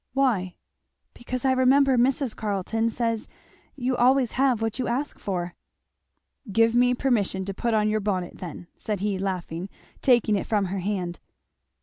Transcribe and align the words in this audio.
"Why?" 0.13 0.55
"Because 1.13 1.45
I 1.45 1.51
remember 1.51 1.95
Mrs. 1.95 2.35
Carleton 2.35 2.89
says 2.89 3.27
you 3.75 3.95
always 3.95 4.31
have 4.31 4.59
what 4.59 4.79
you 4.79 4.87
ask 4.87 5.19
for." 5.19 5.53
"Give 6.51 6.73
me 6.73 6.95
permission 6.95 7.45
to 7.45 7.53
put 7.53 7.75
on 7.75 7.87
your 7.87 7.99
bonnet, 7.99 8.39
then," 8.39 8.65
said 8.79 9.01
he 9.01 9.19
laughingly, 9.19 9.69
taking 10.01 10.35
it 10.35 10.47
from 10.47 10.65
her 10.65 10.79
hand. 10.79 11.19